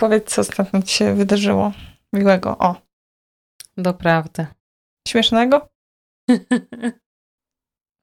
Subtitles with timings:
[0.00, 1.72] Powiedz, co ostatnio ci się wydarzyło
[2.12, 2.58] miłego.
[2.58, 2.74] O,
[3.76, 4.46] Doprawdy.
[5.08, 5.68] śmiesznego?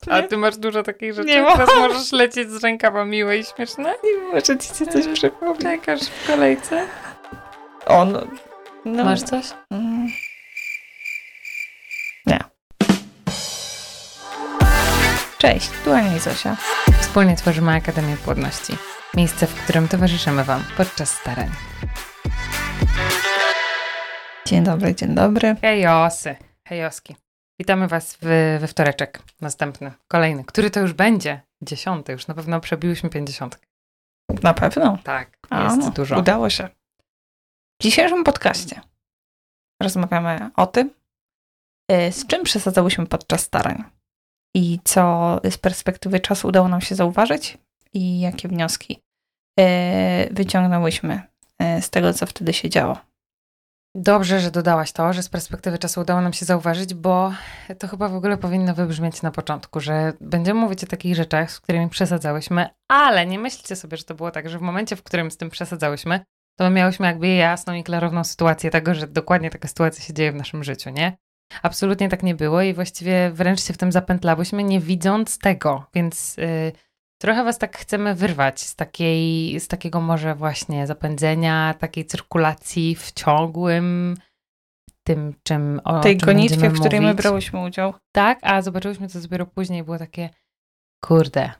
[0.09, 0.27] A Nie?
[0.27, 1.57] ty masz dużo takich rzeczy, Nie mam.
[1.57, 3.95] teraz możesz lecieć z rękawa miłe i śmieszne?
[4.33, 5.61] Może ci się coś przypomni.
[5.61, 6.87] Czekasz w kolejce?
[7.85, 8.27] O, no,
[8.85, 9.03] no.
[9.05, 9.45] Masz coś?
[9.71, 10.07] Mm.
[12.25, 12.39] Nie.
[15.37, 16.57] Cześć, tu Ania i Zosia.
[17.01, 18.73] Wspólnie tworzymy Akademię Płodności.
[19.13, 21.49] Miejsce, w którym towarzyszymy Wam podczas starań.
[24.47, 25.55] Dzień dobry, dzień dobry.
[25.55, 26.35] Hejosy,
[26.67, 27.15] hejoski.
[27.59, 28.19] Witamy Was w,
[28.59, 29.21] we wtoreczek.
[29.41, 31.41] Następny, kolejny, który to już będzie?
[31.61, 33.65] Dziesiąty, już na pewno przebiłyśmy pięćdziesiątkę.
[34.43, 34.97] Na pewno.
[35.03, 36.19] Tak, A, jest no, dużo.
[36.19, 36.69] Udało się.
[37.79, 38.81] W dzisiejszym podcaście
[39.81, 40.89] rozmawiamy o tym,
[41.91, 43.83] y, z czym przesadzałyśmy podczas starań
[44.55, 47.57] i co z perspektywy czasu udało nam się zauważyć
[47.93, 49.01] i jakie wnioski
[49.59, 49.63] y,
[50.31, 51.21] wyciągnęłyśmy
[51.77, 53.14] y, z tego, co wtedy się działo.
[53.97, 57.31] Dobrze, że dodałaś to, że z perspektywy czasu udało nam się zauważyć, bo
[57.79, 61.59] to chyba w ogóle powinno wybrzmieć na początku, że będziemy mówić o takich rzeczach, z
[61.59, 65.31] którymi przesadzałyśmy, ale nie myślcie sobie, że to było tak, że w momencie, w którym
[65.31, 66.19] z tym przesadzałyśmy,
[66.57, 70.31] to my miałyśmy jakby jasną i klarowną sytuację tego, że dokładnie taka sytuacja się dzieje
[70.31, 71.17] w naszym życiu, nie?
[71.61, 76.37] Absolutnie tak nie było i właściwie wręcz się w tym zapętlałyśmy, nie widząc tego, więc
[76.37, 76.71] yy,
[77.21, 83.11] trochę was tak chcemy wyrwać z takiej, z takiego może właśnie zapędzenia, takiej cyrkulacji w
[83.11, 84.17] ciągłym
[85.03, 87.21] tym, czym o tej czym gonitwie, w której my mówić.
[87.21, 87.93] brałyśmy udział.
[88.11, 90.29] Tak, a zobaczyłyśmy to dopiero później, było takie,
[91.03, 91.51] kurde,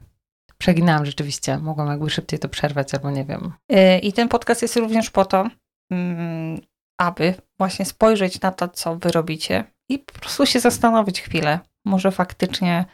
[0.58, 3.54] przeginałam rzeczywiście, mogłam jakby szybciej to przerwać, albo nie wiem.
[3.72, 5.50] Y, I ten podcast jest również po to,
[5.92, 6.62] mm,
[7.00, 11.60] aby właśnie spojrzeć na to, co wy robicie i po prostu się zastanowić chwilę.
[11.86, 12.86] Może faktycznie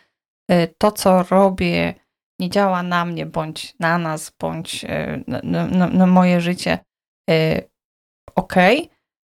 [0.51, 1.93] y, to, co robię,
[2.41, 6.79] nie działa na mnie, bądź na nas, bądź y, na, na, na- moje życie
[8.35, 8.53] ok.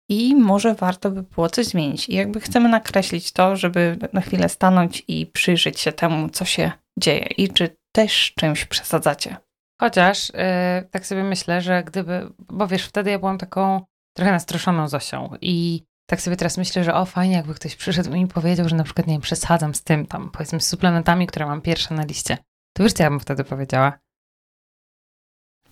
[0.10, 2.10] I może warto by było coś zmienić.
[2.10, 6.72] I jakby chcemy nakreślić to, żeby na chwilę stanąć i przyjrzeć się temu, co się
[7.00, 9.38] dzieje i czy też czymś przesadzacie.
[9.82, 13.82] Chociaż yy, tak sobie myślę, że gdyby, bo wiesz, wtedy ja byłam taką
[14.16, 18.20] trochę nastroszoną Zosią i tak sobie teraz myślę, że o fajnie, jakby ktoś przyszedł i
[18.20, 21.46] mi powiedział, że na przykład, nie wiem, przesadzam z tym tam, powiedzmy z suplementami, które
[21.46, 22.38] mam pierwsze na liście.
[22.82, 24.00] To wiesz, co ja bym wtedy powiedziała?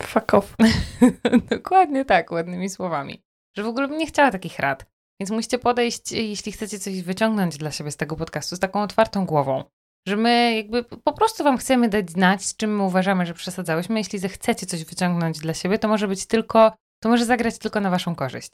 [0.01, 0.55] Fuck off.
[1.51, 3.23] Dokładnie tak, ładnymi słowami.
[3.57, 4.85] Że w ogóle bym nie chciała takich rad.
[5.19, 9.25] Więc musicie podejść, jeśli chcecie coś wyciągnąć dla siebie z tego podcastu, z taką otwartą
[9.25, 9.63] głową.
[10.07, 13.99] Że my jakby po prostu wam chcemy dać znać, z czym my uważamy, że przesadzałyśmy.
[13.99, 16.71] Jeśli zechcecie coś wyciągnąć dla siebie, to może być tylko,
[17.03, 18.51] to może zagrać tylko na waszą korzyść.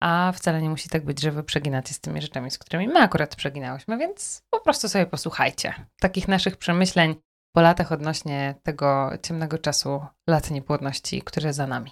[0.00, 3.00] A wcale nie musi tak być, że wy przeginacie z tymi rzeczami, z którymi my
[3.00, 5.74] akurat przeginałyśmy, więc po prostu sobie posłuchajcie.
[6.00, 7.14] Takich naszych przemyśleń
[7.52, 11.90] po latach odnośnie tego ciemnego czasu lat niepłodności, które za nami.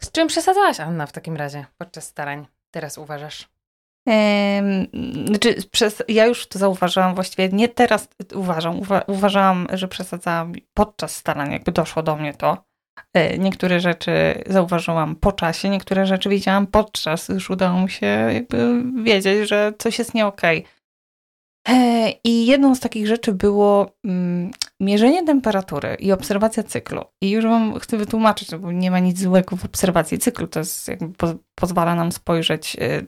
[0.00, 2.46] Z czym przesadzałaś, Anna, w takim razie podczas starań?
[2.70, 3.48] Teraz uważasz?
[5.26, 11.16] Znaczy, przez, ja już to zauważyłam, właściwie nie teraz uważam, uwa, uważałam, że przesadzałam podczas
[11.16, 12.64] starań, jakby doszło do mnie to.
[13.14, 18.82] E, Niektóre rzeczy zauważyłam po czasie, niektóre rzeczy widziałam podczas, już udało mi się jakby
[19.02, 20.58] wiedzieć, że coś jest nie okej.
[20.58, 20.81] E,
[22.24, 24.50] I jedną z takich rzeczy było mm,
[24.80, 27.04] mierzenie temperatury i obserwacja cyklu.
[27.20, 30.46] I już Wam chcę wytłumaczyć, bo nie ma nic złego w obserwacji cyklu.
[30.46, 33.06] To jest jakby po, pozwala nam spojrzeć, y,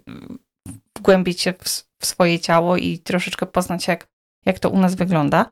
[0.98, 1.64] wgłębić się w,
[2.00, 4.08] w swoje ciało i troszeczkę poznać, jak,
[4.46, 5.50] jak to u nas wygląda.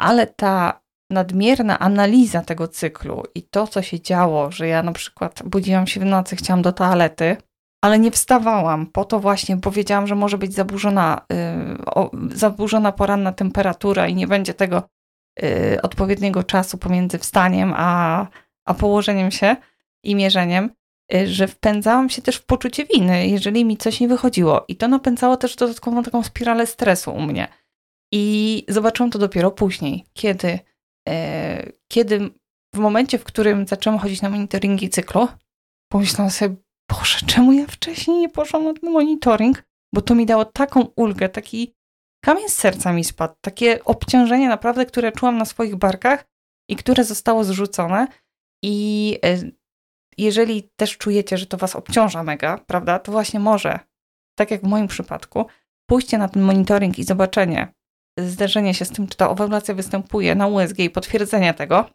[0.00, 5.42] Ale ta nadmierna analiza tego cyklu i to, co się działo, że ja na przykład
[5.42, 7.36] budziłam się w nocy, chciałam do toalety,
[7.82, 11.26] ale nie wstawałam po to właśnie, bo wiedziałam, że może być zaburzona,
[12.32, 14.82] y, zaburzona poranna temperatura i nie będzie tego
[15.42, 18.26] y, odpowiedniego czasu pomiędzy wstaniem a,
[18.64, 19.56] a położeniem się
[20.04, 20.70] i mierzeniem,
[21.14, 24.64] y, że wpędzałam się też w poczucie winy, jeżeli mi coś nie wychodziło.
[24.68, 27.48] I to napędzało też dodatkową taką spiralę stresu u mnie.
[28.12, 30.58] I zobaczyłam to dopiero później, kiedy,
[31.88, 32.30] kiedy
[32.74, 35.28] w momencie, w którym zaczęłam chodzić na monitoringi cyklu,
[35.88, 36.56] pomyślałam sobie,
[36.92, 39.62] Boże, czemu ja wcześniej nie poszłam na ten monitoring?
[39.94, 41.74] Bo to mi dało taką ulgę, taki
[42.24, 46.24] kamień z serca mi spadł, takie obciążenie naprawdę, które czułam na swoich barkach
[46.70, 48.06] i które zostało zrzucone.
[48.64, 49.38] I e,
[50.18, 53.78] jeżeli też czujecie, że to was obciąża mega, prawda, to właśnie może,
[54.38, 55.46] tak jak w moim przypadku,
[55.90, 57.74] pójście na ten monitoring i zobaczenie,
[58.18, 61.90] zderzenie się z tym, czy ta owulacja występuje na USG i potwierdzenie tego,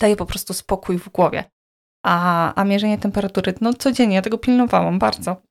[0.00, 1.44] daje po prostu spokój w głowie.
[2.06, 5.42] A, a mierzenie temperatury, no codziennie, ja tego pilnowałam bardzo.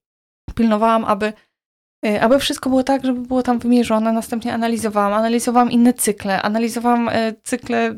[0.55, 1.33] Pilnowałam, aby,
[2.05, 4.13] y, aby wszystko było tak, żeby było tam wymierzone.
[4.13, 7.95] Następnie analizowałam, analizowałam inne cykle, analizowałam y, cykle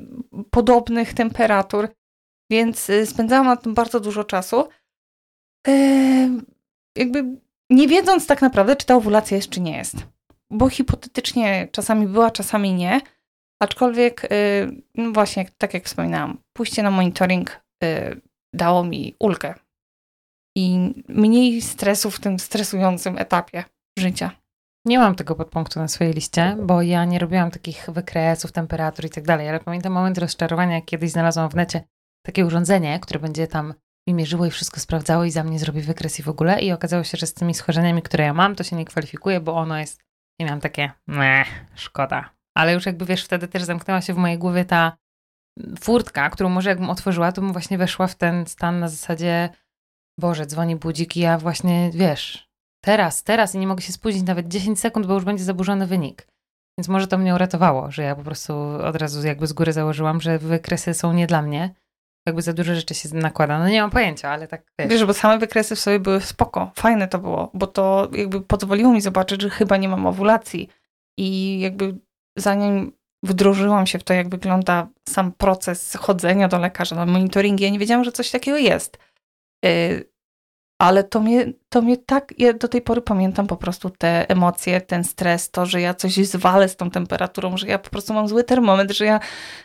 [0.51, 1.89] podobnych temperatur.
[2.51, 4.67] Więc y, spędzałam na tym bardzo dużo czasu.
[6.97, 9.95] Jakby nie wiedząc tak naprawdę, czy ta owulacja jest, czy nie jest.
[10.51, 13.01] Bo hipotetycznie czasami była, czasami nie.
[13.61, 14.29] Aczkolwiek,
[14.95, 17.61] no właśnie, tak jak wspominałam, pójście na monitoring
[18.53, 19.53] dało mi ulgę
[20.57, 23.63] i mniej stresu w tym stresującym etapie
[23.99, 24.31] życia.
[24.85, 29.09] Nie mam tego podpunktu na swojej liście, bo ja nie robiłam takich wykresów, temperatur i
[29.09, 31.83] tak dalej, ale pamiętam moment rozczarowania, jak kiedyś znalazłam w necie
[32.25, 33.73] takie urządzenie, które będzie tam
[34.07, 37.03] mi mierzyło i wszystko sprawdzało i za mnie zrobi wykres i w ogóle i okazało
[37.03, 40.01] się, że z tymi schorzeniami, które ja mam, to się nie kwalifikuje, bo ono jest
[40.39, 42.29] i miałam takie, meh, szkoda.
[42.57, 44.97] Ale już jakby wiesz, wtedy też zamknęła się w mojej głowie ta
[45.79, 49.49] furtka, którą może jakbym otworzyła, to bym właśnie weszła w ten stan na zasadzie
[50.19, 52.49] Boże, dzwoni budzik i ja właśnie, wiesz,
[52.83, 56.27] teraz, teraz i nie mogę się spóźnić nawet 10 sekund, bo już będzie zaburzony wynik.
[56.77, 58.53] Więc może to mnie uratowało, że ja po prostu
[58.83, 61.73] od razu jakby z góry założyłam, że wykresy są nie dla mnie.
[62.27, 63.59] Jakby za dużo rzeczy się nakłada.
[63.59, 64.89] No nie mam pojęcia, ale tak wiesz.
[64.89, 68.93] Wiesz, bo same wykresy w sobie były spoko, fajne to było, bo to jakby pozwoliło
[68.93, 70.69] mi zobaczyć, że chyba nie mam owulacji.
[71.17, 71.97] I jakby
[72.37, 72.91] zanim
[73.23, 77.79] wdrożyłam się w to, jak wygląda sam proces chodzenia do lekarza na monitoringi, ja nie
[77.79, 78.97] wiedziałam, że coś takiego jest.
[79.65, 80.13] Y,
[80.81, 84.81] ale to mnie, to mnie tak, ja do tej pory pamiętam po prostu te emocje,
[84.81, 88.27] ten stres, to, że ja coś zwalę z tą temperaturą, że ja po prostu mam
[88.27, 89.19] zły termometr, że ja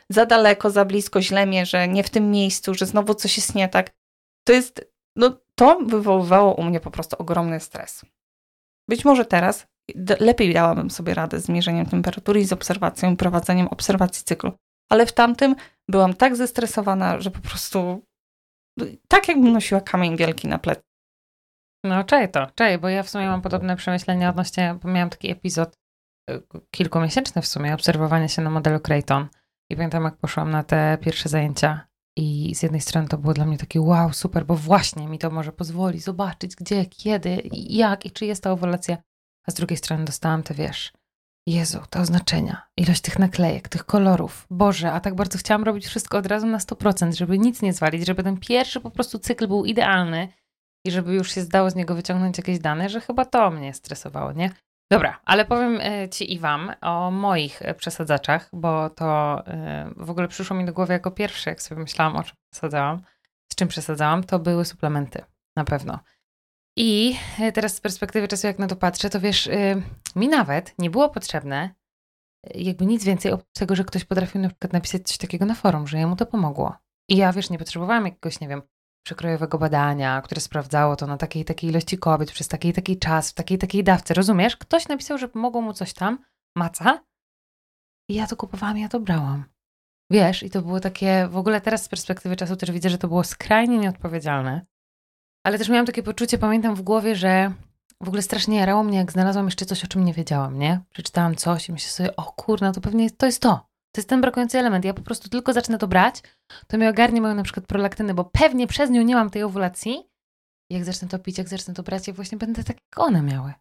[0.08, 3.68] za daleko, za blisko, źle mierzę, nie w tym miejscu, że znowu coś jest nie
[3.68, 3.90] tak.
[4.44, 8.04] To jest, no to wywoływało u mnie po prostu ogromny stres.
[8.88, 9.66] Być może teraz
[10.20, 14.52] lepiej dałabym sobie radę z mierzeniem temperatury i z obserwacją, prowadzeniem obserwacji cyklu.
[14.90, 15.56] Ale w tamtym
[15.88, 18.04] byłam tak zestresowana, że po prostu
[19.08, 20.82] tak jakbym nosiła kamień wielki na plecy.
[21.84, 25.30] No, czaję to, czaję, bo ja w sumie mam podobne przemyślenia odnośnie, bo miałam taki
[25.30, 25.74] epizod
[26.30, 29.28] y, kilkumiesięczny w sumie, obserwowania się na modelu Creighton.
[29.70, 31.88] I pamiętam, jak poszłam na te pierwsze zajęcia
[32.18, 35.30] i z jednej strony to było dla mnie takie wow, super, bo właśnie mi to
[35.30, 38.96] może pozwoli zobaczyć, gdzie, kiedy, jak i czy jest ta owulacja.
[39.48, 40.92] A z drugiej strony dostałam te, wiesz,
[41.46, 44.46] Jezu, te oznaczenia, ilość tych naklejek, tych kolorów.
[44.50, 48.06] Boże, a tak bardzo chciałam robić wszystko od razu na 100%, żeby nic nie zwalić,
[48.06, 50.28] żeby ten pierwszy po prostu cykl był idealny
[50.86, 54.32] i żeby już się zdało z niego wyciągnąć jakieś dane, że chyba to mnie stresowało,
[54.32, 54.50] nie?
[54.92, 60.10] Dobra, ale powiem e, Ci i Wam o moich e, przesadzaczach, bo to e, w
[60.10, 63.02] ogóle przyszło mi do głowy jako pierwsze, jak sobie myślałam, o czym przesadzałam,
[63.52, 65.24] z czym przesadzałam, to były suplementy,
[65.56, 65.98] na pewno.
[66.80, 67.16] I
[67.54, 69.48] teraz z perspektywy czasu, jak na to patrzę, to wiesz,
[70.16, 71.74] mi nawet nie było potrzebne
[72.54, 75.86] jakby nic więcej oprócz tego, że ktoś potrafił na przykład napisać coś takiego na forum,
[75.86, 76.76] że jemu to pomogło.
[77.08, 78.62] I ja, wiesz, nie potrzebowałam jakiegoś, nie wiem,
[79.06, 83.34] przekrojowego badania, które sprawdzało to na takiej takiej ilości kobiet przez takiej takiej czas, w
[83.34, 84.14] takiej takiej dawce.
[84.14, 84.56] Rozumiesz?
[84.56, 86.18] Ktoś napisał, że pomogło mu coś tam,
[86.56, 87.04] maca.
[88.10, 89.44] I ja to kupowałam, ja to brałam.
[90.10, 93.08] Wiesz, i to było takie, w ogóle teraz z perspektywy czasu też widzę, że to
[93.08, 94.66] było skrajnie nieodpowiedzialne.
[95.44, 97.52] Ale też miałam takie poczucie, pamiętam w głowie, że
[98.02, 100.80] w ogóle strasznie jarało mnie, jak znalazłam jeszcze coś, o czym nie wiedziałam, nie?
[100.90, 103.68] Przeczytałam coś i myślę sobie, o kurna, to pewnie to jest to.
[103.92, 104.84] To jest ten brakujący element.
[104.84, 106.22] Ja po prostu tylko zacznę to brać,
[106.66, 110.10] to mi ogarnie moją na przykład prolaktyny, bo pewnie przez nią nie mam tej owulacji.
[110.70, 113.52] Jak zacznę to pić, jak zacznę to brać, ja właśnie będę tak, jak one miały.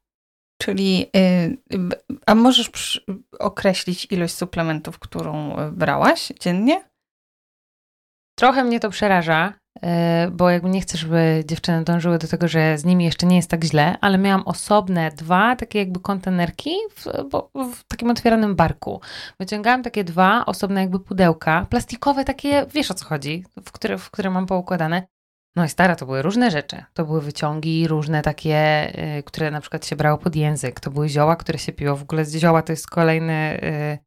[0.61, 1.89] Czyli, yy,
[2.25, 3.01] a możesz
[3.39, 6.89] określić ilość suplementów, którą y, brałaś dziennie?
[8.39, 9.53] Trochę mnie to przeraża,
[10.31, 13.49] bo jakby nie chcę, żeby dziewczyny dążyły do tego, że z nimi jeszcze nie jest
[13.49, 17.05] tak źle, ale miałam osobne dwa takie jakby kontenerki w,
[17.73, 19.01] w takim otwieranym barku.
[19.39, 24.11] Wyciągałam takie dwa osobne jakby pudełka, plastikowe takie, wiesz o co chodzi, w które, w
[24.11, 25.07] które mam poukładane.
[25.55, 26.83] No i stara, to były różne rzeczy.
[26.93, 28.87] To były wyciągi różne takie,
[29.19, 30.79] y, które na przykład się brało pod język.
[30.79, 31.95] To były zioła, które się piło.
[31.95, 34.06] W ogóle zioła to jest kolejny y,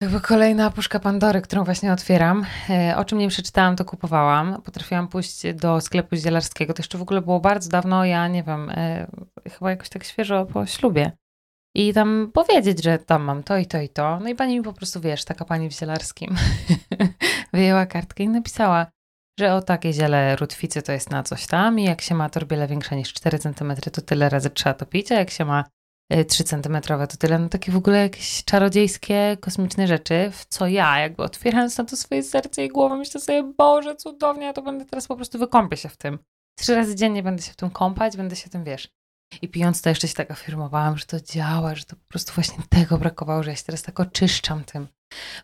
[0.00, 2.46] jakby kolejna puszka Pandory, którą właśnie otwieram.
[2.70, 4.62] E, o czym nie przeczytałam, to kupowałam.
[4.62, 6.74] Potrafiłam pójść do sklepu zielarskiego.
[6.74, 9.06] To jeszcze w ogóle było bardzo dawno, ja nie wiem, e,
[9.50, 11.12] chyba jakoś tak świeżo po ślubie.
[11.74, 14.20] I tam powiedzieć, że tam mam to i to i to.
[14.20, 16.36] No i pani mi po prostu, wiesz, taka pani w zielarskim
[17.52, 18.86] wyjęła kartkę i napisała,
[19.40, 22.66] że o takie ziele rutwicy to jest na coś tam i jak się ma torbiele
[22.66, 25.64] większa niż 4 cm, to tyle razy trzeba to pić, a jak się ma
[26.28, 30.98] 3 cm to tyle, no takie w ogóle jakieś czarodziejskie, kosmiczne rzeczy, w co ja
[30.98, 34.84] jakby otwierając na to swoje serce i głowę myślę sobie, Boże, cudownie, ja to będę
[34.84, 36.18] teraz po prostu wykąpię się w tym.
[36.58, 38.88] Trzy razy dziennie będę się w tym kąpać, będę się tym, wiesz.
[39.42, 42.64] I pijąc to jeszcze się tak afirmowałam, że to działa, że to po prostu właśnie
[42.68, 44.88] tego brakowało, że ja się teraz tak oczyszczam tym.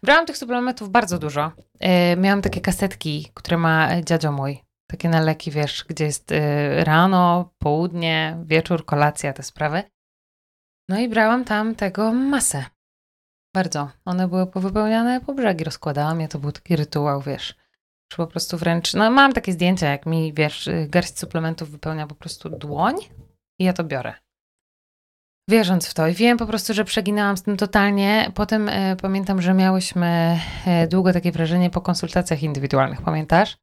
[0.02, 1.52] Brałam tych suplementów bardzo dużo.
[1.80, 4.62] Yy, miałam takie kasetki, które ma dziadzio mój.
[4.90, 9.82] Takie na leki, wiesz, gdzie jest yy, rano, południe, wieczór, kolacja, te sprawy.
[10.88, 12.64] No i brałam tam tego masę.
[13.54, 13.90] Bardzo.
[14.04, 17.54] One były powypełniane, po brzegi rozkładałam ja, to był taki rytuał, wiesz.
[18.12, 22.14] Że po prostu wręcz, no mam takie zdjęcia, jak mi, wiesz, garść suplementów wypełnia po
[22.14, 22.94] prostu dłoń
[23.58, 24.14] i ja to biorę.
[25.50, 26.08] Wierząc w to.
[26.08, 28.32] I wiem po prostu, że przeginałam z tym totalnie.
[28.34, 33.56] Potem e, pamiętam, że miałyśmy e, długo takie wrażenie po konsultacjach indywidualnych, pamiętasz?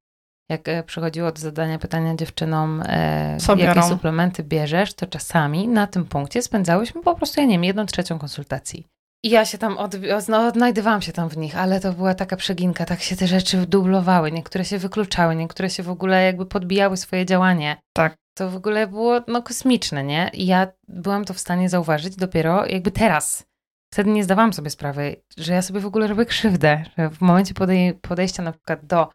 [0.50, 3.90] Jak e, przychodziło do zadania pytania dziewczynom, e, jakie biorą?
[3.90, 8.20] suplementy bierzesz, to czasami na tym punkcie spędzałyśmy po prostu, ja nie wiem, jedną trzecią
[8.20, 8.88] konsultacji.
[9.26, 9.96] I ja się tam od,
[10.28, 13.58] no, odnajdywałam się tam w nich, ale to była taka przeginka, tak się te rzeczy
[13.68, 17.78] dublowały, niektóre się wykluczały, niektóre się w ogóle jakby podbijały swoje działanie.
[17.94, 18.16] Tak.
[18.38, 20.30] To w ogóle było no, kosmiczne, nie?
[20.34, 23.46] I ja byłam to w stanie zauważyć dopiero jakby teraz.
[23.94, 27.54] Wtedy nie zdawałam sobie sprawy, że ja sobie w ogóle robię krzywdę, że w momencie
[27.54, 29.10] podej podejścia na przykład do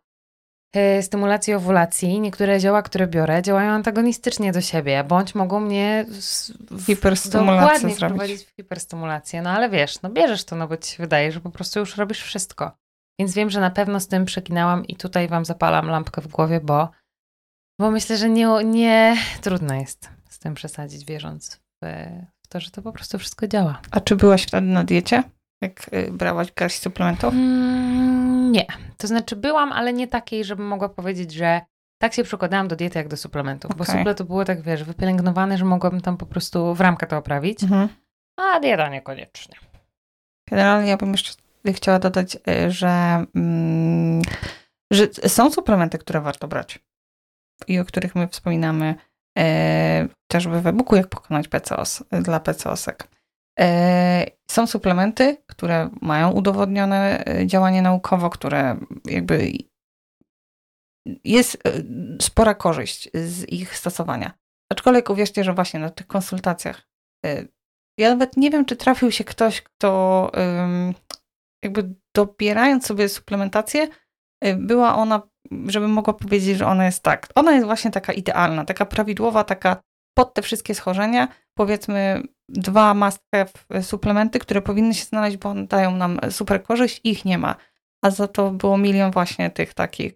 [1.02, 7.78] stymulacji owulacji, niektóre zioła, które biorę, działają antagonistycznie do siebie, bądź mogą mnie w- Hiperstymulację
[7.90, 9.42] wprowadzić w hiperstymulację.
[9.42, 11.96] No ale wiesz, no bierzesz to, no bo ci się wydaje, że po prostu już
[11.96, 12.72] robisz wszystko.
[13.20, 16.60] Więc wiem, że na pewno z tym przekinałam i tutaj wam zapalam lampkę w głowie,
[16.60, 16.88] bo,
[17.80, 21.86] bo myślę, że nie, nie trudno jest z tym przesadzić, wierząc w,
[22.44, 23.80] w to, że to po prostu wszystko działa.
[23.90, 25.22] A czy byłaś wtedy na diecie?
[25.60, 27.34] Jak y, brałaś garść suplementów?
[27.34, 28.66] Mm, nie.
[28.96, 31.60] To znaczy byłam, ale nie takiej, żebym mogła powiedzieć, że
[32.02, 33.76] tak się przykładałam do diety jak do suplementów.
[33.76, 33.98] Bo Okej.
[33.98, 37.62] suple to było tak, wiesz, wypielęgnowane, że mogłabym tam po prostu w ramkę to oprawić,
[37.62, 37.88] Mhm.
[38.36, 39.54] a dieta niekoniecznie.
[40.50, 41.32] Generalnie ja bym jeszcze
[41.72, 44.22] chciała dodać, y, że, mm,
[44.90, 46.78] że są suplementy, które warto brać
[47.68, 48.94] i o których my wspominamy
[49.38, 53.08] e, chociażby w e-booku, jak pokonać PCOS dla PCOSek.
[53.60, 59.52] E, są suplementy, które mają udowodnione e, działanie naukowo, które jakby
[61.24, 61.72] jest e,
[62.22, 64.32] spora korzyść z ich stosowania.
[64.72, 66.88] Aczkolwiek uwierzcie, że właśnie na tych konsultacjach
[67.98, 70.30] ja nawet nie wiem, czy trafił się ktoś, kto
[71.64, 73.88] jakby dobierając sobie suplementację,
[74.56, 75.22] była ona,
[75.66, 77.28] żeby mogła powiedzieć, że ona jest tak.
[77.34, 79.82] Ona jest właśnie taka idealna, taka prawidłowa, taka
[80.18, 81.28] pod te wszystkie schorzenia.
[81.54, 87.24] Powiedzmy dwa must have suplementy, które powinny się znaleźć, bo dają nam super korzyść, ich
[87.24, 87.54] nie ma.
[88.04, 90.12] A za to było milion właśnie tych takich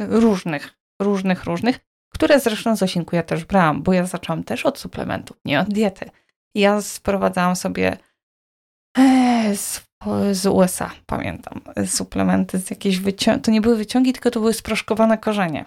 [0.00, 1.80] różnych, różnych, różnych,
[2.14, 6.10] które zresztą Zosinku ja też brałam, bo ja zaczęłam też od suplementów, nie od diety.
[6.54, 7.96] Ja sprowadzałam sobie
[8.98, 9.82] e, z,
[10.32, 13.40] z USA, pamiętam, suplementy z jakiejś wyciągi.
[13.40, 15.64] To nie były wyciągi, tylko to były sproszkowane korzenie.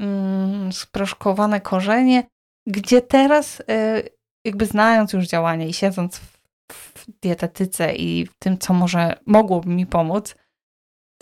[0.00, 2.24] Mm, sproszkowane korzenie,
[2.66, 4.02] gdzie teraz, e,
[4.44, 6.38] jakby znając już działanie i siedząc w,
[6.72, 10.34] w dietetyce i w tym, co może mogłoby mi pomóc,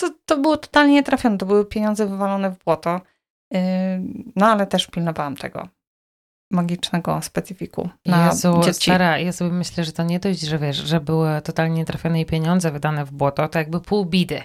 [0.00, 1.38] to, to było totalnie nietrafione.
[1.38, 3.00] To były pieniądze wywalone w błoto.
[3.50, 3.60] Yy,
[4.36, 5.68] No ale też pilnowałam tego
[6.50, 8.90] magicznego specyfiku na Jezu, dzieci.
[8.90, 12.26] stara, ja sobie myślę, że to nie dość, że wiesz, że były totalnie nietrafione i
[12.26, 14.42] pieniądze wydane w błoto, to jakby pół bidy.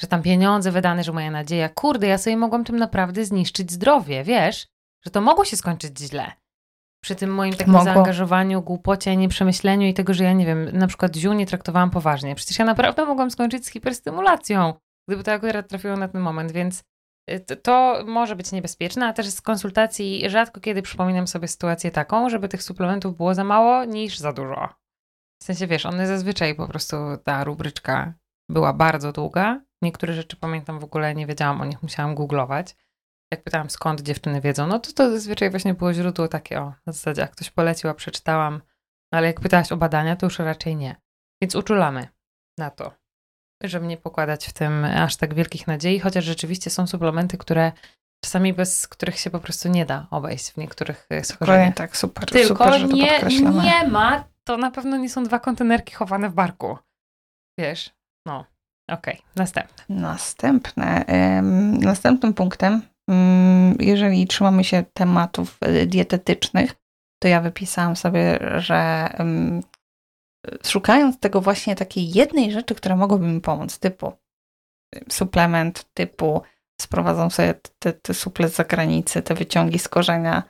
[0.00, 4.24] Że tam pieniądze wydane, że moja nadzieja, kurde, ja sobie mogłam tym naprawdę zniszczyć zdrowie,
[4.24, 4.66] wiesz?
[5.06, 6.32] Że to mogło się skończyć źle.
[7.04, 7.84] Przy tym moim takim Mogło.
[7.84, 12.34] zaangażowaniu, głupocie, nieprzemyśleniu i tego, że ja nie wiem, na przykład ziół nie traktowałam poważnie.
[12.34, 14.74] Przecież ja naprawdę mogłam skończyć z hiperstymulacją,
[15.08, 16.82] gdyby to akurat trafiło na ten moment, więc
[17.30, 21.90] y, to, to może być niebezpieczne, a też z konsultacji rzadko kiedy przypominam sobie sytuację
[21.90, 24.68] taką, żeby tych suplementów było za mało niż za dużo.
[25.42, 28.14] W sensie, wiesz, one zazwyczaj po prostu, ta rubryczka
[28.50, 29.60] była bardzo długa.
[29.82, 32.76] Niektóre rzeczy pamiętam w ogóle, nie wiedziałam o nich, musiałam googlować.
[33.32, 36.92] Jak pytałam skąd dziewczyny wiedzą, no to to zazwyczaj właśnie było źródło takie, o, na
[36.92, 38.62] zasadzie jak ktoś polecił, a przeczytałam.
[39.12, 40.96] No ale jak pytałaś o badania, to już raczej nie.
[41.42, 42.08] Więc uczulamy
[42.58, 42.92] na to,
[43.62, 47.72] żeby nie pokładać w tym aż tak wielkich nadziei, chociaż rzeczywiście są suplementy, które
[48.24, 51.74] czasami bez których się po prostu nie da obejść w niektórych e, schorzeniach.
[51.74, 53.20] tak, super, Tylko super, że to nie,
[53.62, 56.78] nie ma, to na pewno nie są dwa kontenerki chowane w barku.
[57.58, 57.90] Wiesz?
[58.26, 58.44] No,
[58.90, 59.84] okej, następne.
[59.88, 62.82] Następne, em, następnym punktem,
[63.80, 66.74] jeżeli trzymamy się tematów e, dietetycznych,
[67.22, 69.60] to ja wypisałam sobie, że em,
[70.64, 76.42] szukając tego właśnie takiej jednej rzeczy, która mogłaby mi pomóc, typu e, suplement, typu
[76.80, 80.42] sprowadzam sobie te, te suple z zagranicy, te wyciągi z korzenia,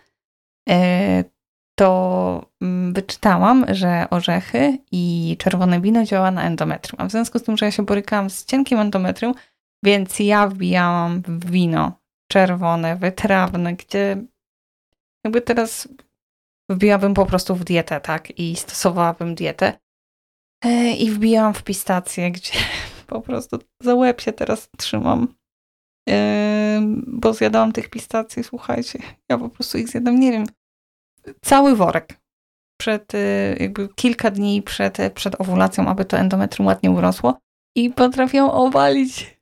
[0.69, 1.25] e,
[1.79, 7.01] to mm, wyczytałam, że orzechy i czerwone wino działa na endometrium.
[7.01, 9.35] A w związku z tym, że ja się borykałam z cienkim endometrium,
[9.85, 14.17] więc ja wbijałam w wino czerwone, wytrawne, gdzie
[15.25, 15.89] jakby teraz
[16.71, 18.39] wbijałabym po prostu w dietę, tak?
[18.39, 19.79] I stosowałabym dietę.
[20.65, 22.53] E, I wbijałam w pistację, gdzie
[23.07, 25.35] po prostu za łeb się teraz trzymam.
[26.09, 28.99] E, Bo zjadałam tych pistacji, słuchajcie.
[29.29, 30.47] Ja po prostu ich zjadam, nie wiem,
[31.43, 32.21] cały worek.
[32.81, 37.39] Przed, e, jakby kilka dni przed, przed owulacją, aby to endometrium ładnie urosło.
[37.77, 39.36] I potrafiłam owalić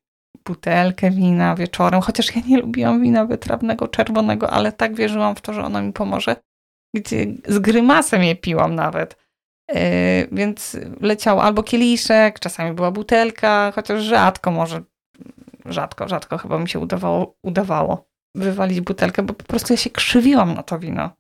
[0.47, 5.53] butelkę wina wieczorem, chociaż ja nie lubiłam wina wytrawnego, czerwonego, ale tak wierzyłam w to,
[5.53, 6.37] że ono mi pomoże.
[6.97, 9.25] Gdzie z grymasem je piłam nawet.
[9.71, 9.79] Yy,
[10.33, 14.83] więc leciał albo kieliszek, czasami była butelka, chociaż rzadko może,
[15.65, 20.55] rzadko, rzadko chyba mi się udawało, udawało wywalić butelkę, bo po prostu ja się krzywiłam
[20.55, 21.11] na to wino.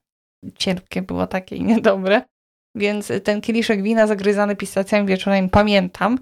[0.54, 2.22] Cierpkie było takie i niedobre.
[2.76, 6.18] Więc ten kieliszek wina zagryzany pistacjami wieczorem pamiętam.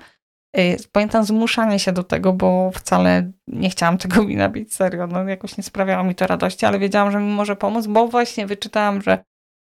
[0.56, 5.06] Yy, pamiętam zmuszanie się do tego, bo wcale nie chciałam tego wina pić serio.
[5.06, 8.46] No, jakoś nie sprawiało mi to radości, ale wiedziałam, że mi może pomóc, bo właśnie
[8.46, 9.24] wyczytałam, że,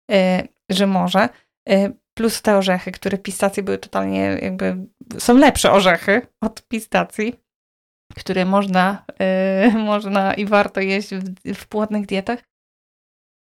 [0.09, 0.17] yy,
[0.69, 1.29] że może.
[1.67, 4.77] Yy, plus te orzechy, które pistacje były totalnie jakby,
[5.17, 7.35] są lepsze orzechy od pistacji,
[8.15, 9.05] które można,
[9.85, 12.39] można i warto jeść w, w płodnych dietach.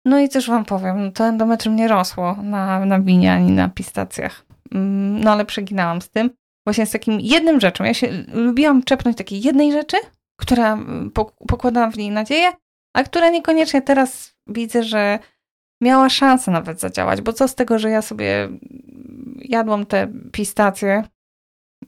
[0.04, 3.68] No i też wam powiem, no to endometrium nie rosło na, na winie ani na
[3.68, 4.46] pistacjach.
[4.74, 6.30] Mm, no ale przeginałam z tym.
[6.68, 7.84] Właśnie z takim jednym rzeczą.
[7.84, 9.96] Ja się lubiłam czepnąć takiej jednej rzeczy,
[10.40, 11.10] która mm,
[11.48, 12.52] pokładałam w niej nadzieję,
[12.96, 15.18] a która niekoniecznie teraz widzę, że
[15.82, 18.48] miała szansę nawet zadziałać, bo co z tego, że ja sobie
[19.36, 21.04] jadłam te pistacje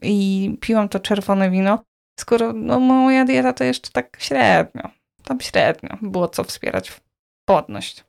[0.03, 1.85] i piłam to czerwone wino,
[2.21, 4.91] skoro no, moja dieta to jeszcze tak średnio,
[5.25, 7.01] tam średnio było co wspierać
[7.49, 8.05] płodność.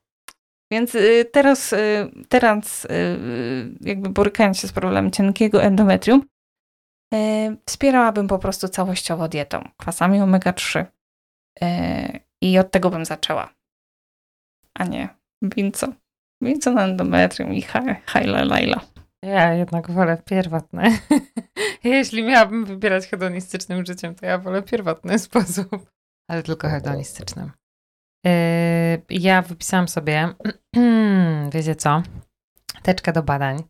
[0.71, 1.77] Więc y, teraz, y,
[2.29, 2.89] teraz y,
[3.81, 6.25] jakby borykając się z problemem cienkiego endometrium,
[7.65, 10.85] wspierałabym po prostu całościowo dietą, kwasami omega-3
[12.41, 13.53] i od tego bym zaczęła,
[14.73, 15.09] a nie
[15.41, 15.87] winco.
[16.41, 17.61] Winco na endometrium i
[18.05, 18.81] hajla lajla.
[19.25, 20.91] Ja jednak wolę pierwotne.
[21.83, 25.91] Jeśli miałabym wybierać hedonistycznym życiem, to ja wolę pierwotny sposób,
[26.29, 27.51] ale tylko hedonistycznym.
[28.25, 28.31] Yy,
[29.09, 30.33] ja wypisałam sobie,
[31.53, 32.03] wiecie co,
[32.83, 33.63] teczkę do badań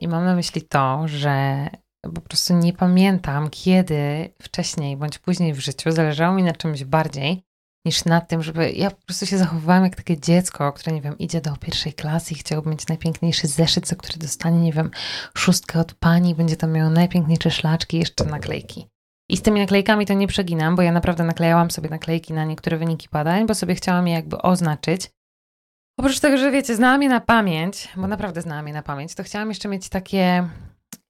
[0.00, 1.66] i mam na myśli to, że
[2.02, 7.42] po prostu nie pamiętam, kiedy wcześniej bądź później w życiu zależało mi na czymś bardziej
[7.86, 11.18] niż na tym, żeby ja po prostu się zachowywałam jak takie dziecko, które, nie wiem,
[11.18, 14.90] idzie do pierwszej klasy i chciałoby mieć najpiękniejszy zeszyt, za który dostanie, nie wiem,
[15.36, 18.88] szóstkę od pani, będzie tam miało najpiękniejsze szlaczki jeszcze naklejki.
[19.30, 22.76] I z tymi naklejkami to nie przeginam, bo ja naprawdę naklejałam sobie naklejki na niektóre
[22.76, 25.10] wyniki badań, bo sobie chciałam je jakby oznaczyć.
[25.98, 29.22] Oprócz tego, że wiecie, znałam je na pamięć, bo naprawdę znałam je na pamięć, to
[29.22, 30.48] chciałam jeszcze mieć takie,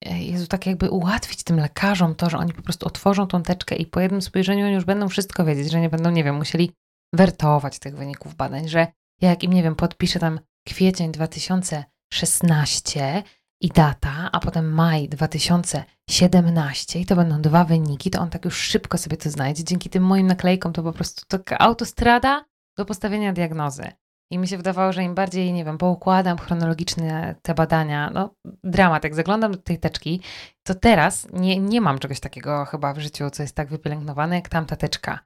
[0.07, 3.87] Jezu, tak jakby ułatwić tym lekarzom to, że oni po prostu otworzą tą teczkę i
[3.87, 6.73] po jednym spojrzeniu oni już będą wszystko wiedzieć, że nie będą, nie wiem, musieli
[7.13, 8.87] wertować tych wyników badań, że
[9.21, 13.23] ja jak im, nie wiem, podpiszę tam kwiecień 2016
[13.61, 18.57] i data, a potem maj 2017 i to będą dwa wyniki, to on tak już
[18.57, 19.65] szybko sobie to znajdzie.
[19.65, 22.45] Dzięki tym moim naklejkom to po prostu taka autostrada
[22.77, 23.93] do postawienia diagnozy.
[24.31, 29.05] I mi się wydawało, że im bardziej, nie wiem, poukładam chronologicznie te badania, no dramat,
[29.05, 30.21] jak zaglądam do tej teczki,
[30.67, 34.49] to teraz nie, nie mam czegoś takiego chyba w życiu, co jest tak wypielęgnowane jak
[34.49, 35.19] tamta teczka.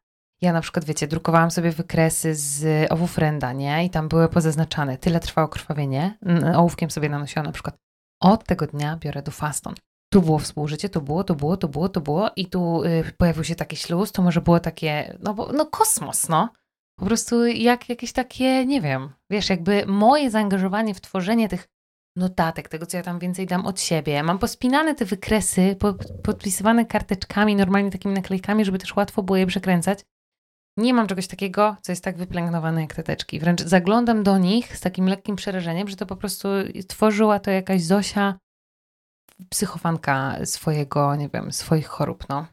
[0.42, 3.84] Ja na przykład, wiecie, drukowałam sobie wykresy z owów renda, nie?
[3.84, 6.18] I tam były pozaznaczane, tyle trwało krwawienie.
[6.56, 7.76] Ołówkiem sobie nanosiłam na przykład
[8.20, 9.74] od tego dnia biorę dufaston.
[10.12, 13.44] Tu było współżycie, tu było, tu było, tu było, tu było i tu y, pojawił
[13.44, 16.48] się taki śluz, to może było takie, no, bo, no kosmos, no.
[16.98, 21.68] Po prostu jak jakieś takie, nie wiem, wiesz, jakby moje zaangażowanie w tworzenie tych
[22.16, 24.22] notatek, tego co ja tam więcej dam od siebie.
[24.22, 25.76] Mam pospinane te wykresy,
[26.22, 30.00] podpisywane karteczkami, normalnie takimi naklejkami, żeby też łatwo było je przekręcać.
[30.76, 33.40] Nie mam czegoś takiego, co jest tak wypielęgnowane jak te teczki.
[33.40, 36.48] Wręcz zaglądam do nich z takim lekkim przerażeniem, że to po prostu
[36.88, 38.38] tworzyła to jakaś Zosia,
[39.48, 42.46] psychofanka swojego, nie wiem, swoich chorób, no.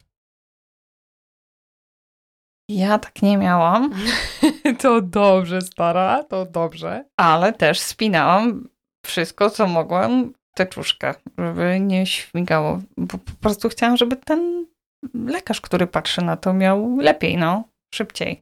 [2.69, 3.93] Ja tak nie miałam.
[4.81, 7.05] to dobrze, stara, to dobrze.
[7.17, 8.67] Ale też spinałam
[9.05, 12.79] wszystko, co mogłam, teczuszkę, żeby nie śmigało.
[12.97, 14.65] Bo po prostu chciałam, żeby ten
[15.13, 17.63] lekarz, który patrzy na to, miał lepiej, no
[17.95, 18.41] szybciej.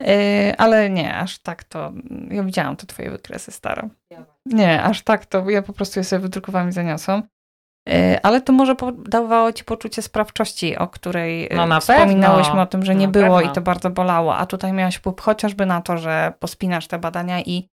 [0.00, 1.92] Yy, ale nie, aż tak to.
[2.30, 3.88] Ja widziałam te twoje wykresy stare.
[4.46, 5.50] Nie, aż tak to.
[5.50, 7.22] Ja po prostu je sobie wydrukowałam i zaniosłam.
[7.86, 8.76] Yy, ale to może
[9.08, 13.50] dawało ci poczucie sprawczości, o której yy, no wspominałyśmy o tym, że nie było pewno.
[13.50, 14.36] i to bardzo bolało.
[14.36, 17.68] A tutaj miałaś wpływ chociażby na to, że pospinasz te badania i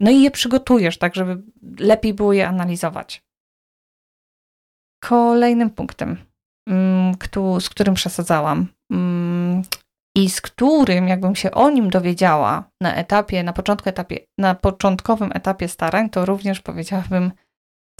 [0.00, 1.42] no i je przygotujesz, tak żeby
[1.78, 3.22] lepiej było je analizować.
[5.04, 6.16] Kolejnym punktem,
[6.68, 7.14] mm,
[7.60, 9.62] z którym przesadzałam, mm,
[10.16, 15.30] i z którym, jakbym się o nim dowiedziała na etapie, na początku etapie, na początkowym
[15.34, 17.32] etapie starań, to również powiedziałabym,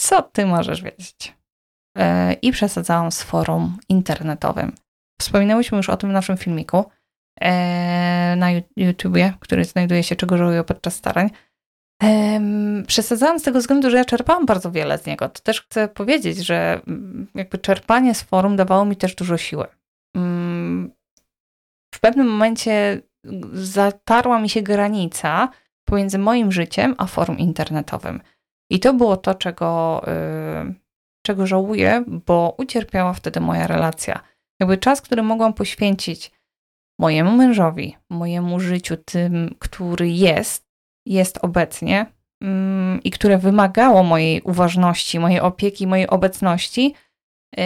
[0.01, 1.35] co ty możesz wiedzieć.
[1.99, 4.73] E, I przesadzałam z forum internetowym.
[5.21, 6.85] Wspominałyśmy już o tym w naszym filmiku
[7.41, 11.31] e, na YouTubie, który znajduje się Czego żałuję podczas starań.
[12.87, 15.29] Przesadzałam z tego względu, że ja czerpałam bardzo wiele z niego.
[15.29, 19.67] To też chcę powiedzieć, że mm, jakby czerpanie z forum dawało mi też dużo siły
[21.97, 23.03] w pewnym momencie
[23.53, 25.49] zatarła mi się granica
[25.85, 28.21] pomiędzy moim życiem a forum internetowym.
[28.71, 30.75] I to było to, czego, yy,
[31.27, 34.21] czego żałuję, bo ucierpiała wtedy moja relacja.
[34.61, 36.33] Jakby czas, który mogłam poświęcić
[37.01, 40.69] mojemu mężowi, mojemu życiu, tym, który jest,
[41.07, 42.07] jest obecnie
[42.41, 42.49] yy,
[43.05, 46.95] i które wymagało mojej uważności, mojej opieki, mojej obecności,
[47.57, 47.63] yy,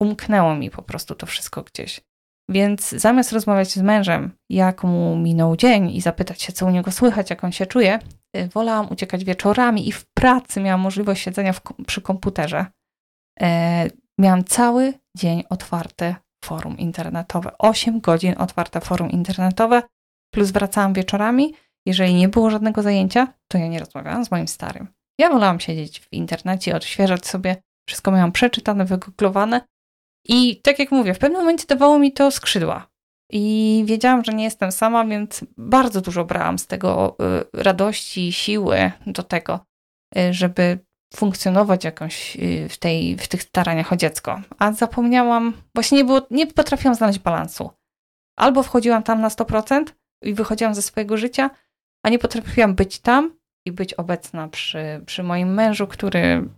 [0.00, 2.00] umknęło mi po prostu to wszystko gdzieś.
[2.48, 6.90] Więc zamiast rozmawiać z mężem, jak mu minął dzień i zapytać się, co u niego
[6.90, 7.98] słychać, jak on się czuje,
[8.36, 12.66] y, wolałam uciekać wieczorami i w pracy miałam możliwość siedzenia w, przy komputerze.
[13.40, 13.86] E,
[14.18, 17.50] miałam cały dzień otwarte forum internetowe.
[17.58, 19.82] 8 godzin otwarte forum internetowe,
[20.34, 21.54] plus wracałam wieczorami.
[21.86, 24.88] Jeżeli nie było żadnego zajęcia, to ja nie rozmawiałam z moim starym.
[25.20, 27.56] Ja wolałam siedzieć w internecie, odświeżać sobie.
[27.88, 29.60] Wszystko miałam przeczytane, wygooglowane
[30.24, 32.92] i tak jak mówię, w pewnym momencie dawało mi to skrzydła.
[33.32, 37.16] I wiedziałam, że nie jestem sama, więc bardzo dużo brałam z tego
[37.54, 39.66] y, radości, siły do tego,
[40.18, 40.78] y, żeby
[41.14, 44.40] funkcjonować jakoś y, w, tej, w tych staraniach o dziecko.
[44.58, 47.70] A zapomniałam, właśnie nie, było, nie potrafiłam znaleźć balansu.
[48.38, 49.84] Albo wchodziłam tam na 100%
[50.22, 51.50] i wychodziłam ze swojego życia,
[52.04, 56.48] a nie potrafiłam być tam i być obecna przy, przy moim mężu, który,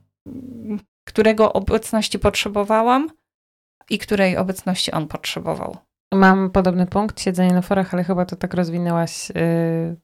[1.09, 3.11] którego obecności potrzebowałam
[3.91, 5.77] i której obecności on potrzebował.
[6.15, 9.97] Mam podobny punkt, siedzenie na forach, ale chyba to tak rozwinęłaś yy,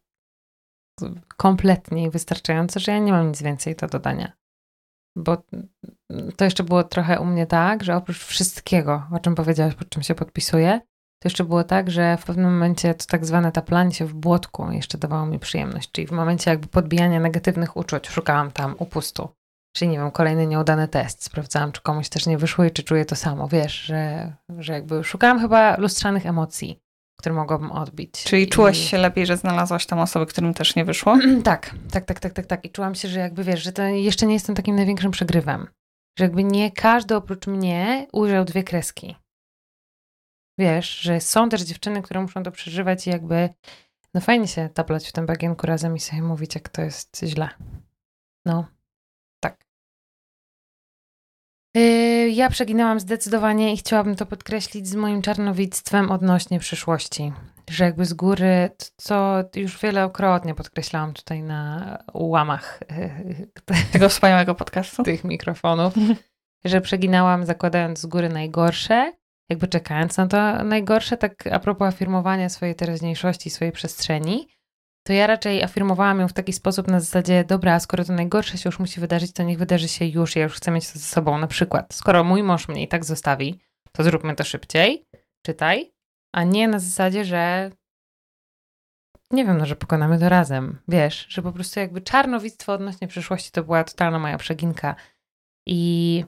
[1.37, 4.33] kompletnie i wystarczająco, że ja nie mam nic więcej do dodania.
[5.17, 5.37] Bo
[6.37, 10.03] to jeszcze było trochę u mnie tak, że oprócz wszystkiego, o czym powiedziałaś, pod czym
[10.03, 10.81] się podpisuję,
[11.23, 14.73] to jeszcze było tak, że w pewnym momencie to tak zwane taplanie się w błotku
[14.73, 15.93] jeszcze dawało mi przyjemność.
[15.93, 19.29] Czyli w momencie jakby podbijania negatywnych uczuć szukałam tam upustu.
[19.73, 21.25] Czyli nie wiem, kolejny nieudany test.
[21.25, 23.49] Sprawdzałam, czy komuś też nie wyszło i czy czuję to samo.
[23.49, 26.81] Wiesz, że, że jakby szukałam chyba lustrzanych emocji,
[27.19, 28.25] które mogłabym odbić.
[28.25, 28.49] Czyli I...
[28.49, 31.19] czułaś się lepiej, że znalazłaś tam osoby, którym też nie wyszło?
[31.45, 32.65] tak, tak, tak, tak, tak, tak.
[32.65, 35.67] I czułam się, że jakby wiesz, że to jeszcze nie jestem takim największym przegrywem.
[36.19, 39.17] Że jakby nie każdy oprócz mnie ujrzał dwie kreski.
[40.59, 43.49] Wiesz, że są też dziewczyny, które muszą to przeżywać i jakby
[44.15, 47.49] no fajnie się taplać w tym bagienku razem i sobie mówić, jak to jest źle.
[48.47, 48.67] No,
[52.31, 57.33] ja przeginałam zdecydowanie i chciałabym to podkreślić z moim czarnowictwem odnośnie przyszłości.
[57.71, 62.81] Że jakby z góry, co już wielokrotnie podkreślałam tutaj na ułamach
[63.67, 65.95] yy, tego wspaniałego podcastu, tych mikrofonów,
[66.65, 69.13] że przeginałam zakładając z góry najgorsze,
[69.49, 74.49] jakby czekając na to najgorsze, tak a propos afirmowania swojej teraźniejszości, swojej przestrzeni,
[75.07, 78.69] to ja raczej afirmowałam ją w taki sposób na zasadzie, dobra, skoro to najgorsze się
[78.69, 81.39] już musi wydarzyć, to niech wydarzy się już, ja już chcę mieć to ze sobą.
[81.39, 83.61] Na przykład, skoro mój mąż mnie i tak zostawi,
[83.93, 85.07] to zróbmy to szybciej,
[85.47, 85.93] czytaj,
[86.35, 87.71] a nie na zasadzie, że
[89.31, 90.79] nie wiem, no, że pokonamy to razem.
[90.89, 94.97] Wiesz, że po prostu jakby czarnowictwo odnośnie przyszłości to była totalna moja przeginka.
[95.67, 96.25] I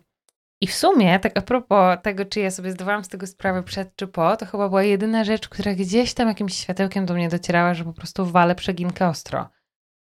[0.63, 3.97] i w sumie, tak a propos tego, czy ja sobie zdawałam z tego sprawę przed
[3.97, 7.75] czy po, to chyba była jedyna rzecz, która gdzieś tam jakimś światełkiem do mnie docierała,
[7.75, 9.49] że po prostu walę przeginkę ostro.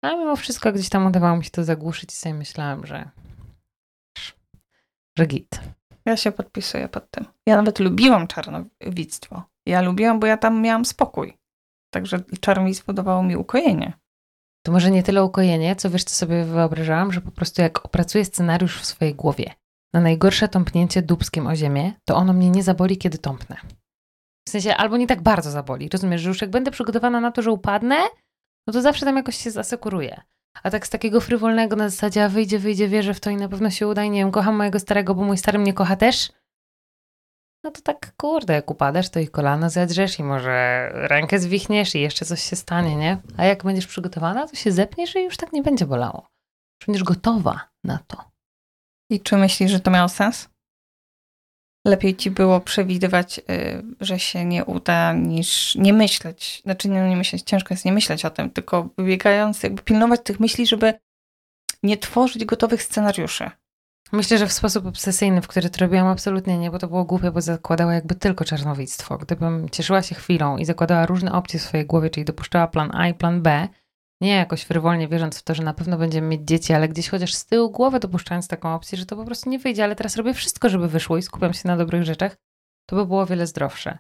[0.03, 3.11] Ale mimo wszystko gdzieś tam udawało mi się to zagłuszyć i sobie myślałam, że
[5.19, 5.61] że git.
[6.07, 7.25] Ja się podpisuję pod tym.
[7.47, 9.43] Ja nawet lubiłam czarnowictwo.
[9.67, 11.38] Ja lubiłam, bo ja tam miałam spokój.
[11.90, 13.93] Także czarnowictwo dawało mi ukojenie.
[14.62, 18.25] To może nie tyle ukojenie, co wiesz, co sobie wyobrażałam, że po prostu jak opracuję
[18.25, 19.55] scenariusz w swojej głowie
[19.94, 23.57] na najgorsze tąpnięcie dubskiem o ziemię, to ono mnie nie zaboli, kiedy tąpnę.
[24.48, 25.88] W sensie, albo nie tak bardzo zaboli.
[25.88, 27.96] Rozumiesz, że już jak będę przygotowana na to, że upadnę,
[28.66, 30.22] no to zawsze tam jakoś się zasekuruję.
[30.62, 33.48] A tak z takiego frywolnego na zasadzie, a wyjdzie, wyjdzie, wierzę w to i na
[33.48, 36.33] pewno się uda i nie wiem, kocham mojego starego, bo mój stary mnie kocha też.
[37.64, 42.00] No to tak, kurde, jak upadasz, to i kolano zedrzesz i może rękę zwichniesz i
[42.00, 43.18] jeszcze coś się stanie, nie?
[43.37, 46.26] A jak będziesz przygotowana, to się zepniesz i już tak nie będzie bolało.
[46.87, 48.34] Będziesz gotowa na to.
[49.14, 50.48] I czy myślisz, że to miało sens?
[51.87, 56.61] Lepiej ci było przewidywać, y, że się nie uda, niż nie myśleć.
[56.64, 60.40] Znaczy, nie, nie myśleć, ciężko jest nie myśleć o tym, tylko wybiegając, jakby pilnować tych
[60.40, 60.94] myśli, żeby
[61.83, 63.50] nie tworzyć gotowych scenariuszy.
[64.12, 67.31] Myślę, że w sposób obsesyjny, w który to robiłam absolutnie nie, bo to było głupie,
[67.31, 69.18] bo zakładała jakby tylko czarnowictwo.
[69.18, 73.09] Gdybym cieszyła się chwilą i zakładała różne opcje w swojej głowie, czyli dopuszczała plan A
[73.09, 73.68] i plan B,
[74.20, 77.35] nie jakoś frywolnie wierząc w to, że na pewno będziemy mieć dzieci, ale gdzieś chociaż
[77.35, 80.35] z tyłu głowy dopuszczając taką opcję, że to po prostu nie wyjdzie, ale teraz robię
[80.35, 82.37] wszystko, żeby wyszło i skupiam się na dobrych rzeczach,
[82.87, 83.98] to by było o wiele zdrowsze.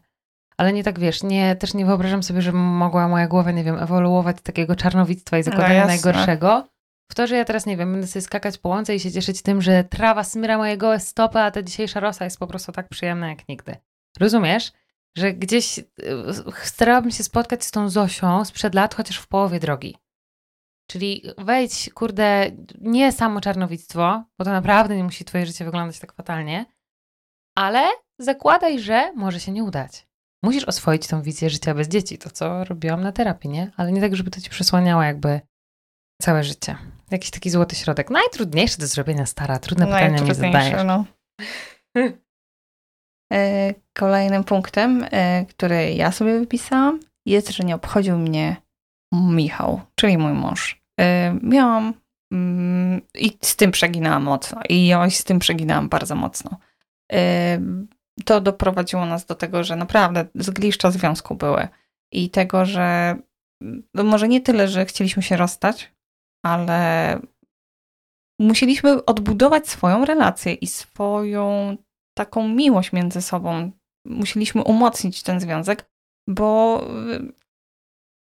[0.56, 3.78] Ale nie tak wiesz, nie, też nie wyobrażam sobie, że mogła moja głowa, nie wiem,
[3.78, 6.68] ewoluować takiego czarnowictwa i no zakładania no najgorszego.
[7.10, 9.42] W to, że ja teraz, nie wiem, będę sobie skakać po łące i się cieszyć
[9.42, 12.88] tym, że trawa smyra moje gołe stopy, a ta dzisiejsza rosa jest po prostu tak
[12.88, 13.76] przyjemna jak nigdy.
[14.20, 14.72] Rozumiesz?
[15.16, 15.84] że gdzieś y,
[16.62, 19.96] starałabym się spotkać z tą Zosią sprzed lat, chociaż w połowie drogi.
[20.86, 26.12] Czyli wejdź, kurde, nie samo czarnowictwo, bo to naprawdę nie musi twoje życie wyglądać tak
[26.12, 26.66] fatalnie,
[27.54, 30.06] ale zakładaj, że może się nie udać.
[30.42, 33.70] Musisz oswoić tą wizję życia bez dzieci, to co robiłam na terapii, nie?
[33.76, 35.40] Ale nie tak, żeby to ci przesłaniało jakby
[36.22, 36.76] całe życie.
[37.10, 38.10] Jakiś taki złoty środek.
[38.10, 40.84] Najtrudniejsze do zrobienia stara, trudne pytania mi zadajesz.
[40.84, 41.04] No.
[43.32, 48.56] E, kolejnym punktem, e, który ja sobie wypisałam, jest, że nie obchodził mnie
[49.14, 50.82] Michał, czyli mój mąż.
[51.00, 51.94] E, miałam
[52.32, 54.60] mm, i z tym przeginałam mocno.
[54.68, 56.58] I ja z tym przeginałam bardzo mocno.
[58.24, 61.68] To doprowadziło nas do tego, że naprawdę zgliszcza związku były.
[62.12, 63.16] I tego, że
[63.94, 65.92] no może nie tyle, że chcieliśmy się rozstać,
[66.44, 67.18] ale
[68.40, 71.76] musieliśmy odbudować swoją relację i swoją
[72.14, 73.70] taką miłość między sobą.
[74.06, 75.90] Musieliśmy umocnić ten związek,
[76.28, 76.80] bo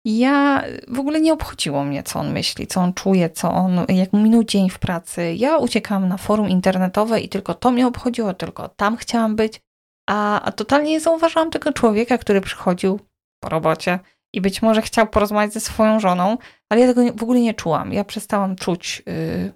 [0.04, 4.12] ja w ogóle nie obchodziło mnie, co on myśli, co on czuje, co on, jak
[4.12, 5.34] minął dzień w pracy.
[5.34, 9.60] Ja uciekałam na forum internetowe i tylko to mnie obchodziło, tylko tam chciałam być.
[10.08, 13.00] A, a totalnie nie zauważyłam tego człowieka, który przychodził
[13.42, 13.98] po robocie
[14.34, 16.38] i być może chciał porozmawiać ze swoją żoną,
[16.72, 17.92] ale ja tego w ogóle nie czułam.
[17.92, 19.52] Ja przestałam czuć yy,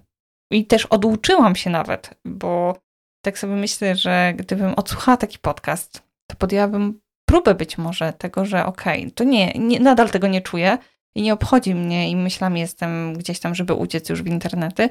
[0.51, 2.77] i też oduczyłam się nawet, bo
[3.25, 7.01] tak sobie myślę, że gdybym odsłuchała taki podcast, to podjęłabym
[7.35, 10.77] próbę być może tego, że okej, okay, to nie, nie, nadal tego nie czuję
[11.15, 14.89] i nie obchodzi mnie i myślami jestem gdzieś tam, żeby uciec już w internety,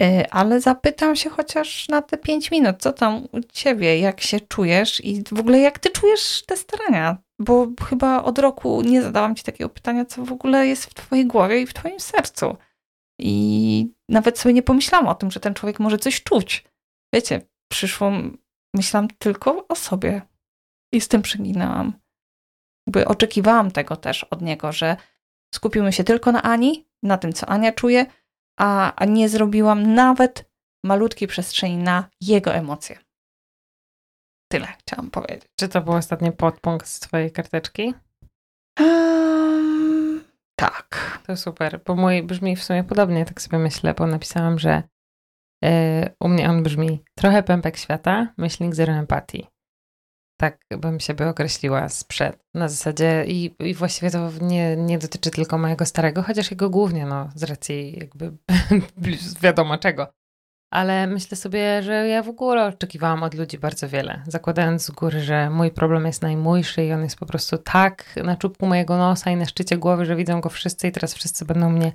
[0.00, 4.40] y, ale zapytam się chociaż na te pięć minut, co tam u ciebie, jak się
[4.40, 9.34] czujesz i w ogóle jak ty czujesz te starania, bo chyba od roku nie zadałam
[9.34, 12.56] ci takiego pytania, co w ogóle jest w twojej głowie i w twoim sercu.
[13.20, 16.64] I nawet sobie nie pomyślałam o tym, że ten człowiek może coś czuć.
[17.14, 18.12] Wiecie, przyszło,
[18.74, 20.22] myślałam tylko o sobie
[20.94, 21.92] i z tym przeginałam.
[22.86, 24.96] Jakby oczekiwałam tego też od niego, że
[25.54, 28.06] skupimy się tylko na Ani, na tym, co Ania czuje,
[28.58, 30.50] a, a nie zrobiłam nawet
[30.84, 32.98] malutkiej przestrzeni na jego emocje.
[34.52, 35.48] Tyle chciałam powiedzieć.
[35.60, 37.94] Czy to był ostatni podpunkt z twojej karteczki?
[38.80, 40.24] Um,
[40.56, 41.20] tak.
[41.26, 44.82] To super, bo mój brzmi w sumie podobnie, tak sobie myślę, bo napisałam, że
[45.62, 45.70] yy,
[46.20, 49.53] u mnie on brzmi trochę pępek świata, myślnik zero empatii.
[50.36, 52.38] Tak bym siebie określiła sprzed.
[52.54, 57.06] Na zasadzie i, i właściwie to nie, nie dotyczy tylko mojego starego, chociaż jego głównie,
[57.06, 58.32] no, z racji jakby
[59.42, 60.12] wiadomo czego
[60.74, 65.20] ale myślę sobie, że ja w ogóle oczekiwałam od ludzi bardzo wiele, zakładając z góry,
[65.20, 69.30] że mój problem jest najmójszy i on jest po prostu tak na czubku mojego nosa
[69.30, 71.92] i na szczycie głowy, że widzą go wszyscy i teraz wszyscy będą mnie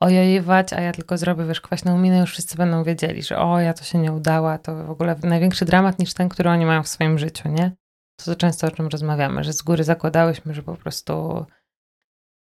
[0.00, 3.74] ojojewać, a ja tylko zrobię, wiesz, kwaśną minę, już wszyscy będą wiedzieli, że o, ja
[3.74, 6.88] to się nie udała, to w ogóle największy dramat niż ten, który oni mają w
[6.88, 7.72] swoim życiu, nie?
[8.16, 11.44] To, to często o czym rozmawiamy, że z góry zakładałyśmy, że po prostu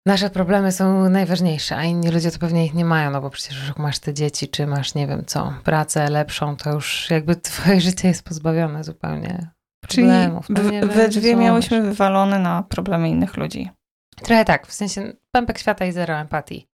[0.05, 3.67] nasze problemy są najważniejsze, a inni ludzie to pewnie ich nie mają, no bo przecież
[3.67, 7.81] jak masz te dzieci, czy masz, nie wiem co, pracę lepszą, to już jakby twoje
[7.89, 9.51] życie jest pozbawione zupełnie
[9.81, 10.47] problemów.
[10.47, 13.69] Czyli no we drzwi miałyśmy wywalone na problemy innych ludzi.
[14.15, 16.72] Trochę tak, w sensie pępek świata i zero empatii.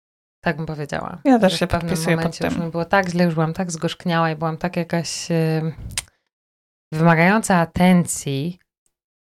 [0.44, 1.22] Tak bym powiedziała.
[1.26, 2.50] Ja też się podpisuję pod tym.
[2.50, 5.74] Już mi było tak źle, już byłam tak zgorzkniała i byłam tak jakaś yy,
[6.92, 8.60] wymagająca atencji,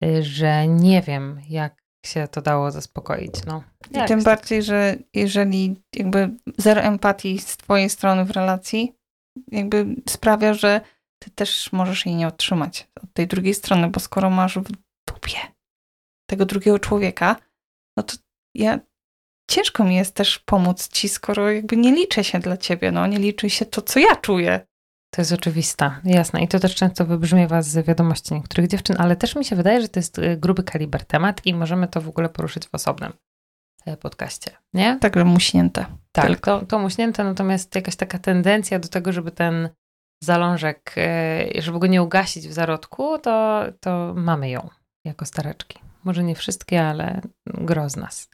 [0.01, 3.45] yy, że nie wiem, jak się to dało zaspokoić.
[3.45, 3.63] No.
[3.91, 8.95] I tym bardziej, że jeżeli jakby zero empatii z twojej strony w relacji
[9.51, 10.81] jakby sprawia, że
[11.19, 14.71] ty też możesz jej nie otrzymać od tej drugiej strony, bo skoro masz w
[15.07, 15.37] dupie
[16.29, 17.35] tego drugiego człowieka,
[17.97, 18.15] no to
[18.55, 18.79] ja
[19.51, 23.19] ciężko mi jest też pomóc ci, skoro jakby nie liczę się dla ciebie, no nie
[23.19, 24.59] liczy się to, co ja czuję.
[25.13, 26.43] To jest oczywiste, jasne.
[26.43, 29.89] I to też często wybrzmiewa z wiadomości niektórych dziewczyn, ale też mi się wydaje, że
[29.89, 33.13] to jest y, gruby kaliber temat i możemy to w ogóle poruszyć w osobnym
[33.85, 34.97] e, podcaście, nie?
[35.01, 35.85] Także muśnięte.
[36.11, 39.69] Tak, to, to muśnięte, natomiast jakaś taka tendencja do tego, żeby ten
[40.23, 44.69] zalążek, e, żeby go nie ugasić w zarodku, to, to mamy ją
[45.05, 45.79] jako stareczki.
[46.03, 48.29] Może nie wszystkie, ale gro z nas.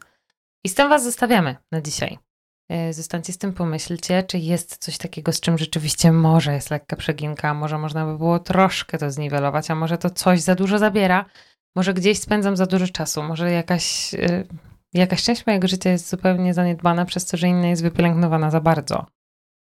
[0.67, 2.17] I z tym Was zostawiamy na dzisiaj.
[2.69, 6.95] E, zostańcie z tym, pomyślcie, czy jest coś takiego, z czym rzeczywiście może jest lekka
[6.95, 11.25] przeginka, może można by było troszkę to zniwelować, a może to coś za dużo zabiera,
[11.75, 14.43] może gdzieś spędzam za dużo czasu, może jakaś, e,
[14.93, 19.06] jakaś część mojego życia jest zupełnie zaniedbana przez to, że inna jest wypielęgnowana za bardzo.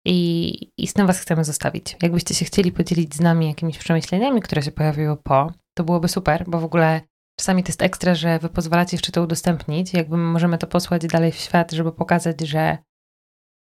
[0.05, 1.97] I, I z tym Was chcemy zostawić.
[2.01, 6.43] Jakbyście się chcieli podzielić z nami jakimiś przemyśleniami, które się pojawiły po, to byłoby super,
[6.47, 7.01] bo w ogóle
[7.41, 11.31] Czasami to jest ekstra, że wy pozwalacie jeszcze to udostępnić, jakby możemy to posłać dalej
[11.31, 12.77] w świat, żeby pokazać, że,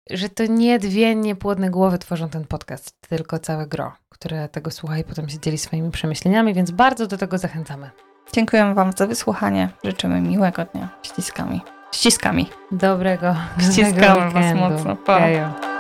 [0.10, 4.98] że to nie dwie niepłodne głowy tworzą ten podcast, tylko całe gro, które tego słucha
[4.98, 7.90] i potem się dzieli swoimi przemyśleniami, więc bardzo do tego zachęcamy.
[8.34, 9.70] Dziękujemy Wam za wysłuchanie.
[9.84, 10.90] Życzymy miłego dnia.
[11.04, 11.62] Ściskami.
[11.92, 12.50] Ściskami.
[12.72, 13.36] Dobrego.
[13.60, 14.96] Ściskamy Was mocno.
[14.96, 15.71] Pa.